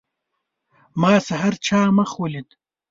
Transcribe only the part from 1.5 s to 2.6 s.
چا مخ ولید.